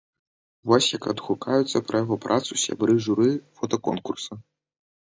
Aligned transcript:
Вось 0.71 0.87
як 0.97 1.03
адгукаюцца 1.13 1.83
пра 1.91 2.03
яго 2.03 2.15
працу 2.25 2.51
сябры 2.65 2.93
журы 3.07 3.31
фотаконкурса. 3.61 4.33